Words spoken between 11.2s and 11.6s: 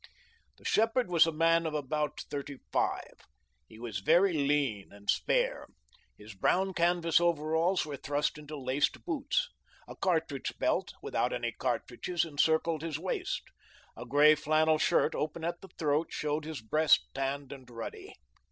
any